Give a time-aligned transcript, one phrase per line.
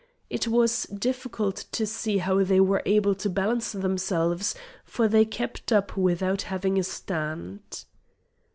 [0.31, 5.71] It was difficult to see how they were able to balance themselves, for they kept
[5.71, 7.85] up without having a stand.